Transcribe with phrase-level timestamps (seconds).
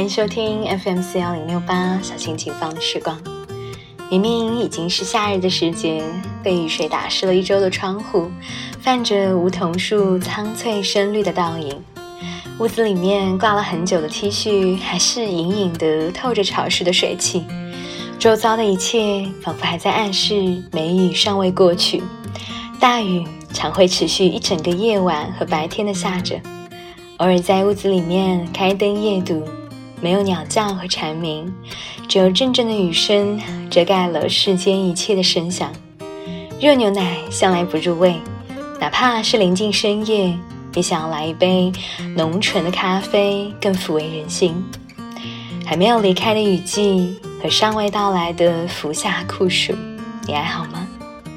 [0.00, 3.20] 欢迎收听 FM 四幺零六八小心情放的时光。
[4.10, 6.02] 明明已经是夏日的时节，
[6.42, 8.30] 被雨水打湿了一周的窗户，
[8.80, 11.78] 泛着梧桐树苍翠深绿的倒影。
[12.58, 17.44] 屋子里面挂了很久的 T 恤，还是隐隐的透着潮湿的水汽。
[18.18, 22.02] 周遭的一切仿佛还在暗示梅雨尚未过去。
[22.80, 26.40] 大雨常会持续一整个夜晚和白天的下着，
[27.18, 29.46] 偶尔在屋子里面开灯夜读，
[30.00, 31.52] 没有鸟叫和蝉鸣，
[32.08, 33.40] 只有阵阵的雨声
[33.70, 35.70] 遮盖了世间一切的声响。
[36.60, 38.16] 热牛奶向来不入味，
[38.78, 40.36] 哪怕是临近深夜。
[40.74, 41.72] 也想要来一杯
[42.16, 44.64] 浓醇的咖啡，更抚慰人心。
[45.66, 49.74] 还没有离开的雨季和尚未到来的伏夏酷暑，
[50.28, 50.86] 你还好吗？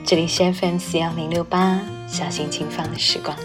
[0.06, 3.36] 这里是 FM 四幺零六八，小心轻放的时光。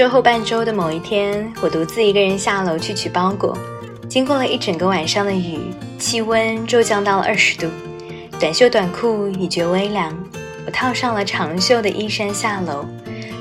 [0.00, 3.54] 周后半周的某一天，我独自一个人下楼去取包裹。
[4.08, 5.58] 经过了一整个晚上的雨，
[5.98, 7.66] 气温骤降到了二十度，
[8.38, 10.10] 短袖短裤已觉微凉。
[10.64, 12.86] 我套上了长袖的衣衫下楼，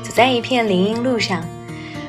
[0.04, 1.42] 走在一片林荫路上，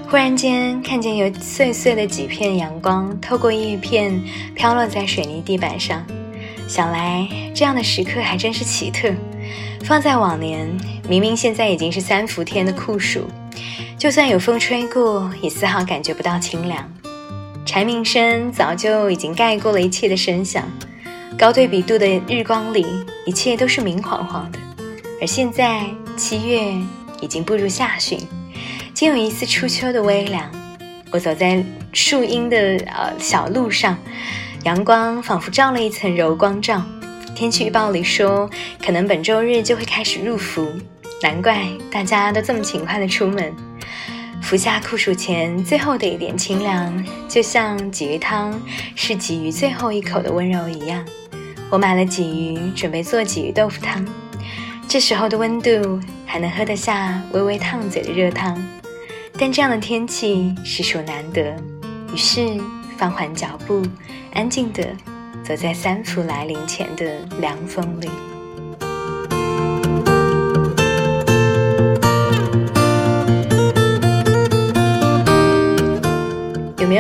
[0.09, 4.21] 忽然间看见有碎碎的几片阳光透过叶片
[4.57, 6.05] 飘落在水泥地板上。
[6.67, 9.13] 想来这样的时刻还真是奇特。
[9.85, 10.69] 放在往年，
[11.09, 13.29] 明明现在已经是三伏天的酷暑，
[14.01, 16.91] 就算有风吹过，也丝毫感觉不到清凉。
[17.67, 20.65] 蝉鸣声早就已经盖过了一切的声响，
[21.39, 22.87] 高对比度的日光里，
[23.27, 24.59] 一切都是明晃晃的。
[25.21, 25.85] 而现在
[26.17, 26.73] 七月
[27.21, 28.19] 已经步入下旬，
[28.95, 30.51] 竟有一丝初秋的微凉。
[31.11, 33.99] 我走在树荫的呃小路上，
[34.65, 36.83] 阳光仿佛照了一层柔光罩。
[37.35, 38.49] 天气预报里说，
[38.83, 40.67] 可能本周日就会开始入伏，
[41.23, 43.55] 难怪大家都这么勤快的出门。
[44.43, 48.61] 服下酷暑前最后的一点清凉，就像鲫鱼汤
[48.97, 51.05] 是鲫鱼最后一口的温柔一样。
[51.71, 54.05] 我买了鲫鱼，准备做鲫鱼豆腐汤。
[54.89, 58.61] 这时候的温度还能喝得下微微烫嘴的热汤，
[59.39, 61.55] 但这样的天气实属难得。
[62.13, 62.61] 于是
[62.99, 63.87] 放缓脚步，
[64.35, 64.85] 安静地
[65.45, 68.11] 走在三伏来临前的凉风里。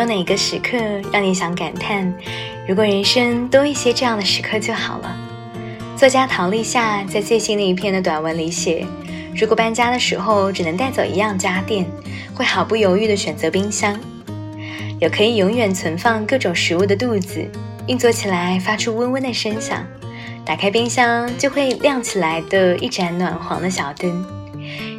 [0.00, 0.78] 有哪个时刻
[1.12, 2.10] 让你想感叹，
[2.66, 5.14] 如果人生多一些这样的时刻就好了。
[5.94, 8.86] 作家陶立夏在最新的一篇的短文里写，
[9.36, 11.84] 如果搬家的时候只能带走一样家电，
[12.34, 14.00] 会毫不犹豫地选择冰箱。
[15.00, 17.46] 有可以永远存放各种食物的肚子，
[17.86, 19.84] 运作起来发出嗡嗡的声响，
[20.46, 24.24] 打开冰箱就会亮起来的一盏暖黄的小灯，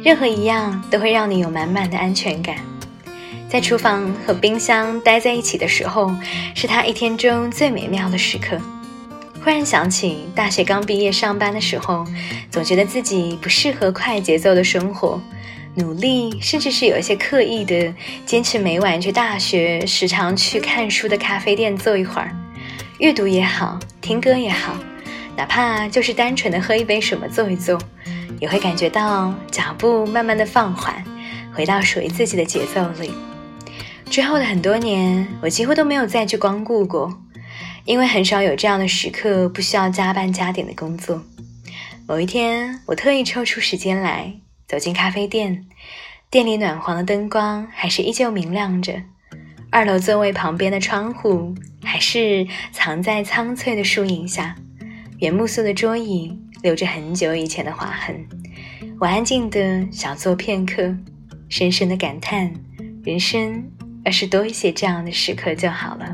[0.04, 2.54] 任何一样都会让你有满满的安全感。
[3.52, 6.10] 在厨房和冰箱待在一起的时候，
[6.54, 8.58] 是他一天中最美妙的时刻。
[9.44, 12.02] 忽然想起大学刚毕业上班的时候，
[12.50, 15.20] 总觉得自己不适合快节奏的生活，
[15.74, 17.92] 努力甚至是有一些刻意的
[18.24, 22.34] 坚持每晚去大学时常去看书的咖啡店坐一会儿，
[23.00, 24.74] 阅读也好，听歌也好，
[25.36, 27.78] 哪怕就是单纯的喝一杯什么坐一坐，
[28.40, 31.04] 也会感觉到脚步慢慢的放缓，
[31.52, 33.12] 回到属于自己的节奏里。
[34.12, 37.18] 之后的很多年，我几乎都没有再去光顾过，
[37.86, 41.24] 因为很少有这样的时刻不需要加班加点的工作。
[42.06, 44.34] 某一天，我特意抽出时间来
[44.68, 45.64] 走进咖啡店，
[46.28, 49.02] 店里暖黄的灯光还是依旧明亮着，
[49.70, 54.54] 二楼座位旁边的窗户还是藏在苍翠的树影下，
[55.20, 58.26] 原木色的桌椅留着很久以前的划痕。
[59.00, 60.94] 我安静的小坐片刻，
[61.48, 62.52] 深深的感叹
[63.02, 63.64] 人生。
[64.04, 66.06] 要是多一些这样的时刻就好了。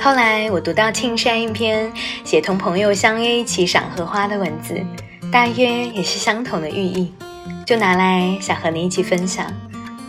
[0.00, 1.92] 后来我读到庆山一篇
[2.24, 4.80] 写同朋友相约一起赏荷花的文字，
[5.30, 7.12] 大约也是相同的寓意，
[7.66, 9.52] 就拿来想和你一起分享。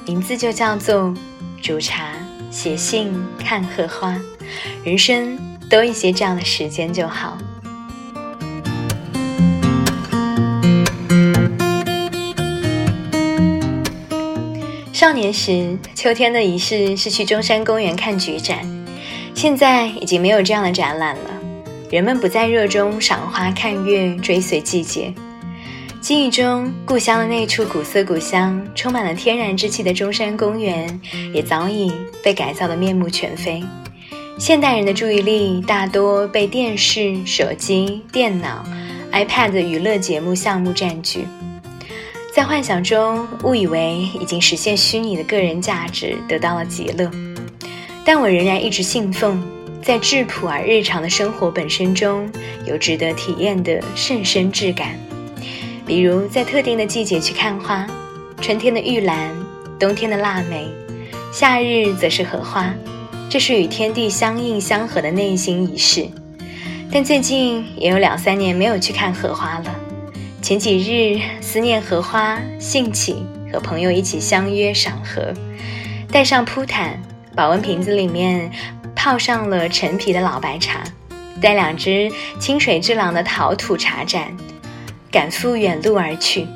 [0.05, 1.13] 名字就叫做
[1.61, 2.13] 煮茶、
[2.49, 4.15] 写信、看荷花，
[4.85, 5.48] 人生。
[5.69, 7.37] 多一些这样的时间就好。
[14.91, 18.59] 少年时，秋天的仪式是去中山公园看菊展，
[19.33, 21.31] 现在已经没有这样的展览了。
[21.89, 25.13] 人们不再热衷赏花看月，追随季节。
[26.01, 30.99] 记忆中，故乡的那处古色古香、充满了天然之气的中山公园，
[31.33, 31.91] 也早已
[32.21, 33.63] 被改造的面目全非。
[34.39, 38.65] 现代人的注意力大多被电视、手机、电脑、
[39.11, 41.27] iPad 娱乐节目项目占据，
[42.33, 47.11] 在幻想中误以为已经实现虚拟的个人价值，得到了极乐。
[48.05, 49.45] 但我仍然一直信奉，
[49.83, 52.31] 在质朴而日常的生活本身中
[52.65, 54.97] 有值得体验的甚深质感。
[55.85, 57.85] 比如在特定的季节去看花，
[58.39, 59.35] 春天的玉兰，
[59.77, 60.65] 冬天的腊梅，
[61.29, 62.73] 夏日则是荷花，
[63.29, 66.07] 这是与天地相应相合的内心仪式。
[66.91, 69.75] 但最近也有两三年没有去看荷花了。
[70.41, 73.23] 前几日思念荷花，兴起
[73.53, 75.31] 和朋友一起相约赏荷，
[76.11, 76.99] 带上铺毯，
[77.35, 78.51] 保温瓶子里面
[78.95, 80.83] 泡上了陈皮的老白茶，
[81.39, 84.35] 带两只清水之朗的陶土茶盏。
[85.11, 86.47] 赶赴远路而去，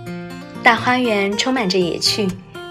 [0.64, 2.28] 大花园充满着野趣，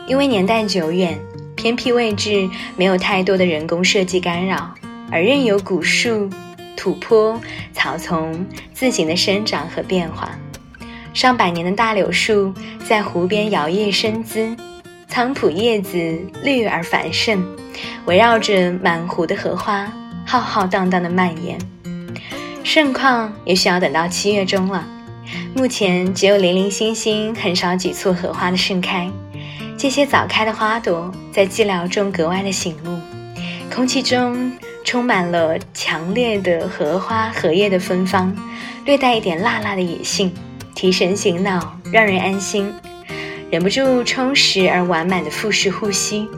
[0.08, 1.19] 因为年代久远，
[1.62, 4.75] 偏僻位置没有太多的人工设计干扰，
[5.12, 6.29] 而任由古树、
[6.76, 7.41] 土坡、
[7.73, 10.37] 草丛自行的生长和变化。
[11.14, 12.53] 上百年的大柳树
[12.85, 14.56] 在湖边摇曳生姿，
[15.06, 17.41] 苍蒲叶子绿而繁盛，
[18.06, 19.87] 围绕着满湖的荷花
[20.26, 21.56] 浩浩荡荡的蔓延。
[22.64, 24.85] 盛况也需要等到七月中了。
[25.55, 29.09] 目前只有零零星星很少几簇荷花的盛开，
[29.77, 33.01] 这些早开的花朵在寂寥中格外的醒目，
[33.75, 34.53] 空气中
[34.85, 38.35] 充满了强烈的荷花荷叶的芬芳，
[38.85, 40.33] 略带一点辣辣的野性，
[40.75, 42.73] 提神醒脑，让人安心，
[43.51, 46.29] 忍不住充实而完满的腹式呼吸。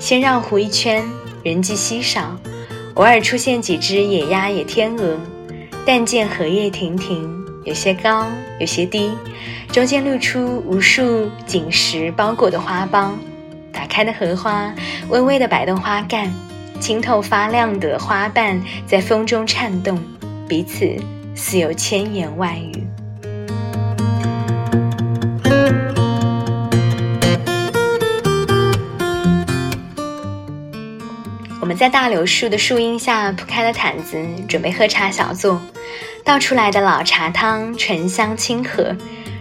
[0.00, 1.04] 先绕湖一圈，
[1.44, 2.36] 人迹稀少，
[2.94, 5.16] 偶尔出现几只野鸭、野天鹅，
[5.86, 7.36] 但见荷叶亭亭。
[7.64, 8.26] 有些高，
[8.58, 9.10] 有些低，
[9.72, 13.10] 中间露出无数锦石包裹的花苞。
[13.72, 14.74] 打开的荷花
[15.08, 16.32] 微微的摆动花干，
[16.80, 20.02] 清透发亮的花瓣在风中颤动，
[20.48, 20.96] 彼此
[21.34, 22.84] 似有千言万语。
[31.60, 34.18] 我们在大柳树的树荫下铺开了毯子，
[34.48, 35.60] 准备喝茶小坐。
[36.24, 38.94] 倒出来的老茶汤醇香清和，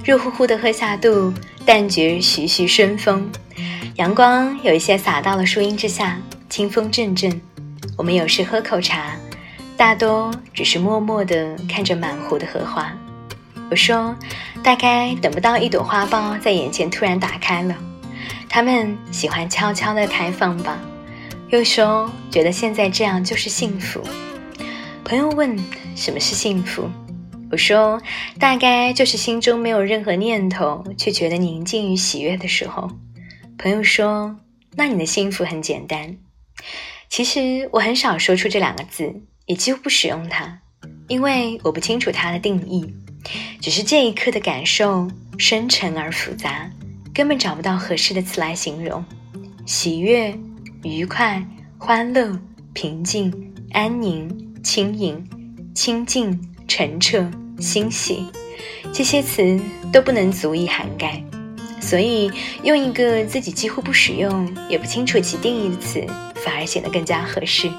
[0.08, 1.34] 热乎乎的喝下肚，
[1.66, 3.30] 但觉徐徐生风。
[3.98, 6.18] 阳光有一些洒到了树荫之下，
[6.50, 7.42] 清风阵阵。
[7.98, 9.18] 我们有时喝口茶，
[9.76, 12.90] 大多只是默默地看着满湖的荷花。
[13.70, 14.16] 我说，
[14.64, 17.76] 大概等不到一朵花苞在眼前突然打开了，
[18.48, 20.80] 他们喜欢悄悄地开放吧。
[21.50, 24.02] 又说，觉得现在这样就是幸福。
[25.04, 25.60] 朋友问。
[25.98, 26.88] 什么是幸福？
[27.50, 28.02] 我说，
[28.40, 32.92] 大概就是心中没有任何念头，却觉得宁静与喜悦的时候。
[33.58, 34.38] 朋友说，
[34.76, 36.18] 那你的幸福很简单。
[37.10, 40.60] 其实我很少说出这两个字，也几乎不使用它，
[41.08, 42.94] 因为我不清楚它的定义。
[43.62, 46.70] 只是这一刻的感受深沉而复杂，
[47.14, 49.04] 根本找不到合适的词来形容。
[49.66, 50.38] 喜悦、
[50.84, 51.46] 愉快、
[51.78, 52.38] 欢乐、
[52.74, 55.26] 平静、安宁、轻盈。
[55.74, 57.26] 清净、澄澈、
[57.60, 58.26] 欣喜，
[58.94, 59.60] 这些词
[59.92, 61.24] 都不能足以涵盖，
[61.80, 62.32] 所以
[62.64, 66.06] 用一个自己几乎不使用、也不清楚其定义的词，
[66.36, 67.72] 反而显得更加合适。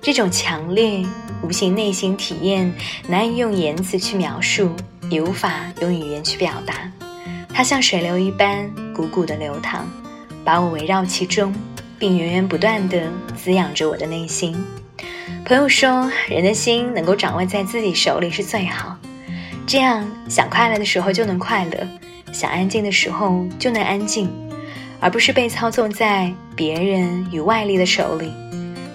[0.00, 1.04] 这种强烈、
[1.42, 2.72] 无形内心体验，
[3.08, 4.70] 难以用言辞去描述，
[5.08, 6.90] 也无法用语言去表达。
[7.54, 9.86] 它像水流一般汩汩的流淌，
[10.44, 11.54] 把我围绕其中，
[11.98, 14.56] 并源源不断地滋养着我的内心。
[15.44, 18.96] 朋友说，人的心能够掌握在自己手里是最好，
[19.66, 21.86] 这样想快乐的时候就能快乐，
[22.32, 24.30] 想安静的时候就能安静，
[25.00, 28.32] 而不是被操纵在别人与外力的手里。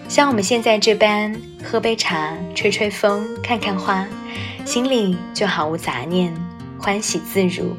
[0.07, 4.07] 像我们现在这般，喝杯茶，吹吹风，看看花，
[4.63, 6.33] 心里就毫无杂念，
[6.79, 7.75] 欢喜自如，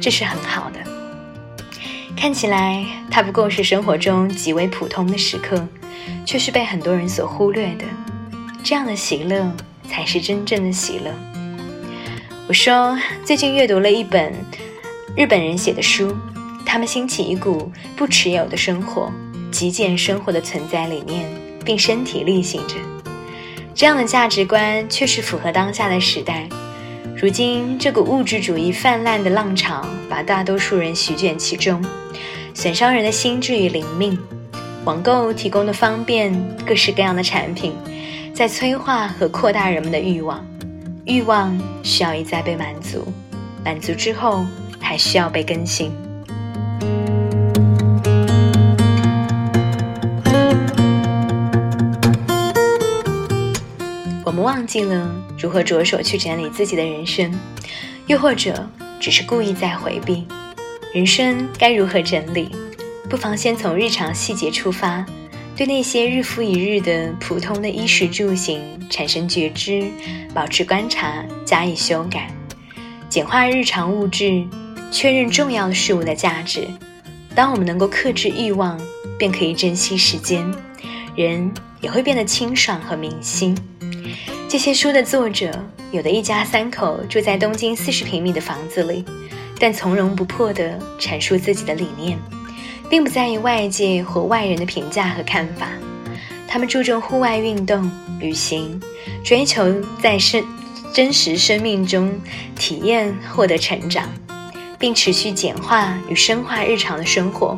[0.00, 0.78] 这是很好的。
[2.16, 5.66] 看起来，它不过是生活中极为普通的时刻。
[6.24, 7.84] 却是被很多人所忽略的，
[8.62, 9.50] 这样的喜乐
[9.88, 11.12] 才是真正的喜乐。
[12.48, 14.32] 我说，最近阅读了一本
[15.16, 16.16] 日本人写的书，
[16.66, 19.10] 他们兴起一股不持有的生活、
[19.50, 21.24] 极简生活的存在理念，
[21.64, 22.74] 并身体力行着。
[23.74, 26.46] 这样的价值观确实符合当下的时代。
[27.16, 31.82] 如今，这股物质主义泛滥的浪潮，把大多数人席卷其中，
[32.52, 34.18] 损伤人的心智与灵命。
[34.84, 36.32] 网购提供的方便，
[36.66, 37.72] 各式各样的产品，
[38.34, 40.44] 在催化和扩大人们的欲望。
[41.04, 43.06] 欲望需要一再被满足，
[43.64, 44.44] 满足之后
[44.80, 45.92] 还需要被更新。
[54.24, 55.08] 我们忘记了
[55.38, 57.32] 如何着手去整理自己的人生，
[58.08, 60.26] 又或者只是故意在回避。
[60.92, 62.50] 人生该如何整理？
[63.12, 65.04] 不妨先从日常细节出发，
[65.54, 69.84] 对那些日复一日的普通的衣食住行产生觉知，
[70.32, 72.34] 保持观察，加以修改，
[73.10, 74.42] 简化日常物质，
[74.90, 76.66] 确认重要事物的价值。
[77.34, 78.80] 当我们能够克制欲望，
[79.18, 80.50] 便可以珍惜时间，
[81.14, 81.52] 人
[81.82, 83.54] 也会变得清爽和明晰。
[84.48, 85.52] 这些书的作者，
[85.90, 89.04] 有的一家三口住在东京四十平米的房子里，
[89.60, 92.18] 但从容不迫地阐述自己的理念，
[92.92, 95.68] 并不在意外界或外人的评价和看法。
[96.46, 98.78] 他们注重户外运动、旅行，
[99.24, 99.64] 追求
[100.02, 100.44] 在生
[100.92, 102.12] 真实生命中
[102.54, 104.06] 体验、获得成长，
[104.78, 107.56] 并持续简化与深化日常的生活。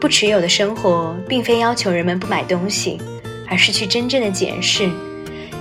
[0.00, 3.00] 不持有的生活，并非要求人们不买东西，
[3.48, 4.90] 而是去真正的检视。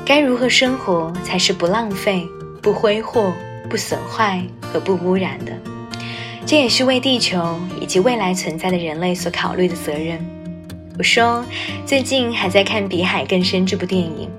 [0.04, 2.28] 该如何生活才是不浪费、
[2.60, 3.32] 不挥霍、
[3.70, 5.52] 不损坏和不污染的？
[6.48, 10.24] 这也是为地球以及未来存在的人类所考虑的责任。
[10.96, 11.44] 我说，
[11.88, 14.30] 最近还在看《比海更深》这部电影，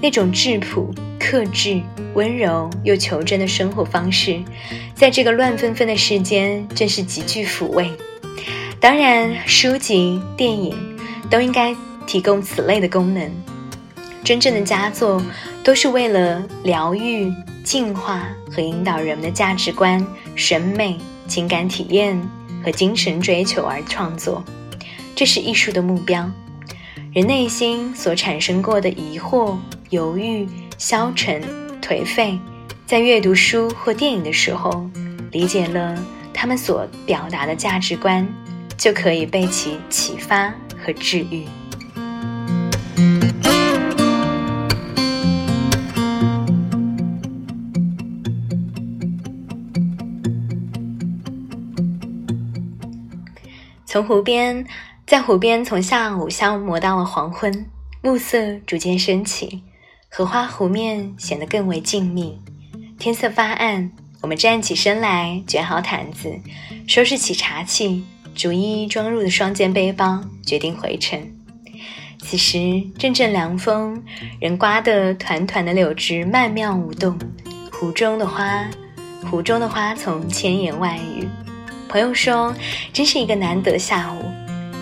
[0.00, 1.82] 那种质朴、克制、
[2.14, 4.40] 温柔又求真的生活方式，
[4.94, 7.90] 在这个乱纷纷的世间，真是极具抚慰。
[8.78, 10.96] 当然，书籍、电影
[11.28, 11.74] 都应该
[12.06, 13.28] 提供此类的功能。
[14.22, 15.20] 真正的佳作，
[15.64, 17.32] 都是为了疗愈、
[17.64, 20.96] 净化和引导人们的价值观、审美、
[21.30, 22.20] 情感体验
[22.64, 24.44] 和精神追求而创作。
[25.14, 26.28] 这是艺术的目标。
[27.12, 29.56] 人内心所产生过的疑惑、
[29.90, 31.40] 犹豫、消沉、
[31.80, 32.36] 颓废，
[32.84, 34.90] 在阅读书或电影的时候，
[35.30, 35.96] 理解了
[36.34, 38.26] 他们所表达的价值观，
[38.76, 40.52] 就可以被其启发
[40.84, 41.44] 和治愈。
[54.02, 54.66] 湖边，
[55.06, 57.66] 在湖边从下午消磨到了黄昏，
[58.02, 59.62] 暮色逐渐升起，
[60.08, 62.34] 荷花湖面显得更为静谧。
[62.98, 63.90] 天色发暗，
[64.20, 66.38] 我们站起身来，卷好毯子，
[66.86, 68.04] 收拾起茶器，
[68.34, 71.18] 逐一装入的双肩背包，决定回城。
[72.18, 74.04] 此时阵阵凉风，
[74.40, 77.18] 仍刮得团团的柳枝曼妙舞动，
[77.72, 78.68] 湖中的花，
[79.30, 81.26] 湖中的花丛千言万语。
[81.90, 82.54] 朋友说
[82.94, 84.24] ：“真是一个难得下午，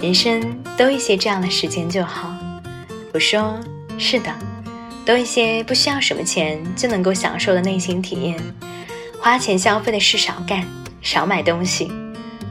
[0.02, 2.36] 人生多一些这样的时间就好。”
[3.14, 3.58] 我说
[3.98, 4.30] ：“是的，
[5.06, 8.38] 多一些不需要什么钱就能够享受的内心体验。
[9.18, 10.62] 花钱消费的事少干，
[11.00, 11.90] 少买东西，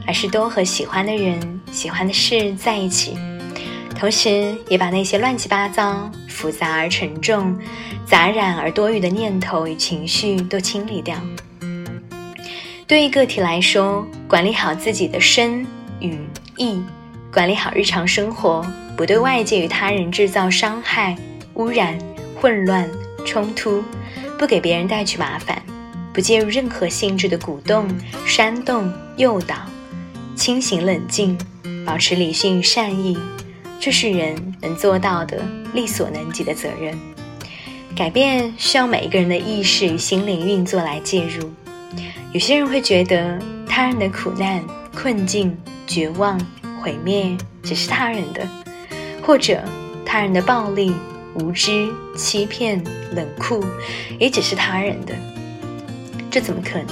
[0.08, 3.16] 而是多和喜欢的人、喜欢的事在一起。
[3.96, 7.56] 同时，也把那些乱七八糟、复杂而沉重、
[8.04, 11.16] 杂染而多余的念头与情绪都清理掉。”
[12.88, 15.60] 对于个体来说，管理好自己的身
[16.00, 16.18] 与
[16.56, 16.82] 意，
[17.30, 18.66] 管理好日常生活，
[18.96, 21.14] 不对外界与他人制造伤害、
[21.56, 21.98] 污染、
[22.40, 22.88] 混乱、
[23.26, 23.84] 冲突，
[24.38, 25.62] 不给别人带去麻烦，
[26.14, 27.86] 不介入任何性质的鼓动、
[28.26, 29.56] 煽动、诱导，
[30.34, 31.36] 清醒冷静，
[31.84, 33.18] 保持理性与善意，
[33.78, 36.98] 这是人能做到的力所能及的责任。
[37.94, 41.52] 改变需要每一个人的意识与心灵运作来介入。
[42.32, 44.62] 有些人会觉得他人的苦难、
[44.94, 46.38] 困境、绝望、
[46.82, 48.46] 毁灭只是他人的，
[49.22, 49.62] 或者
[50.04, 50.94] 他人的暴力、
[51.34, 53.64] 无知、欺骗、冷酷
[54.18, 55.14] 也只是他人的。
[56.30, 56.88] 这怎么可能？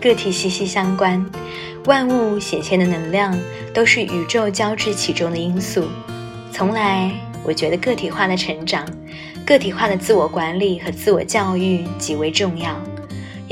[0.00, 1.24] 个体息息相关，
[1.84, 3.38] 万物显现的能量
[3.72, 5.86] 都是宇宙交织其中的因素。
[6.50, 7.12] 从来，
[7.44, 8.84] 我觉得个体化的成长、
[9.46, 12.76] 个体化的自我管理和自我教育极为重要。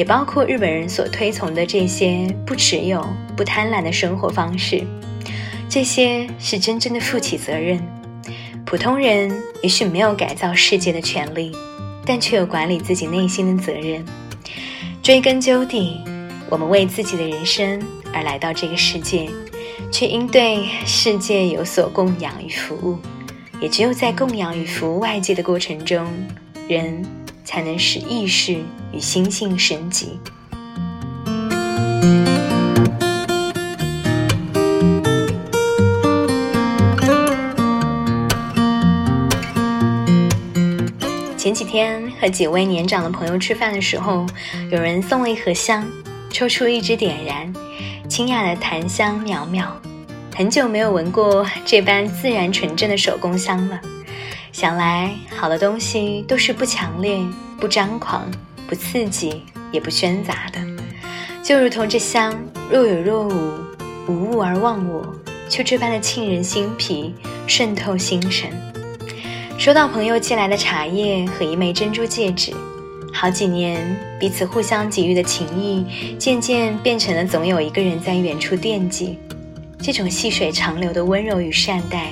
[0.00, 4.82] 也包括日本人所推崇的这些不持有、不贪婪的生活方式，
[5.68, 7.78] 这些是真正的负起责任。
[8.64, 9.30] 普通人
[9.62, 11.54] 也许没有改造世界的权利，
[12.06, 14.02] 但却有管理自己内心的责任。
[15.02, 16.00] 追根究底，
[16.48, 17.78] 我们为自己的人生
[18.10, 19.28] 而来到这个世界，
[19.92, 22.98] 却应对世界有所供养与服务。
[23.60, 26.06] 也只有在供养与服务外界的过程中，
[26.66, 27.19] 人。
[27.44, 30.18] 才能使意识与心性升级。
[41.36, 44.26] 前几天和几位年长的朋友吃饭的时候，
[44.70, 45.84] 有人送了一盒香，
[46.30, 47.52] 抽出一支点燃，
[48.08, 49.66] 清雅的檀香袅袅。
[50.36, 53.80] 很久没有闻过这般自然纯正的手工香了。
[54.52, 57.20] 想来，好的东西都是不强烈、
[57.60, 58.28] 不张狂、
[58.68, 60.60] 不刺激，也不喧杂的。
[61.42, 62.34] 就如同这香，
[62.70, 63.58] 若有若无，
[64.08, 65.02] 无物而忘我，
[65.48, 67.14] 却这般的沁人心脾，
[67.46, 68.50] 渗透心神。
[69.56, 72.52] 收到朋友寄来的茶叶和一枚珍珠戒指，
[73.12, 79.18] 好几年彼此互相给予的情谊，渐渐变成了总有一个人在远处惦记。
[79.80, 82.08] 这种细水长流的温柔与善待，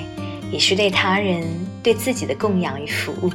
[0.50, 1.44] 也是对他人、
[1.82, 3.30] 对自己的供养与服务。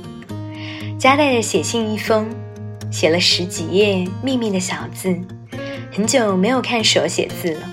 [0.98, 2.30] 夹带着写信一封，
[2.92, 5.20] 写了十几页秘密的小字。
[5.92, 7.70] 很久没有看手写字了，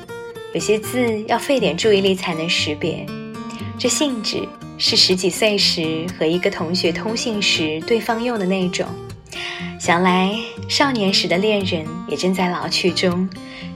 [0.52, 3.06] 有些字要费点注意力才能识别。
[3.78, 8.86] 这信纸是十几岁时和一个同学通信时对方用的那种。
[9.78, 10.34] 想来
[10.68, 13.26] 少年时的恋人也正在老去中，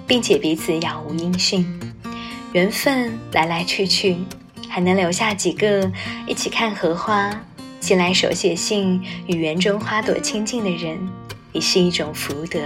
[0.06, 1.66] 并且彼此杳无音讯。
[2.52, 4.16] 缘分来来去去，
[4.74, 5.88] 还能留下几个
[6.26, 7.30] 一起看荷花、
[7.78, 10.98] 寄来手写信与园中花朵亲近的人，
[11.52, 12.58] 也是一种福德。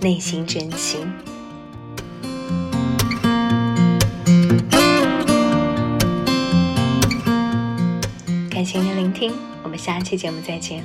[0.00, 1.06] 内心真情。
[8.48, 10.82] 感谢您的聆听，我们下期节目再见。